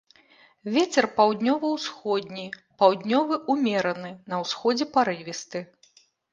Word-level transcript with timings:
Вецер 0.77 1.07
паўднёва-ўсходні, 1.19 2.47
паўднёвы 2.83 3.35
ўмераны, 3.53 4.11
па 4.35 4.43
ўсходзе 4.47 4.85
парывісты. 4.99 5.59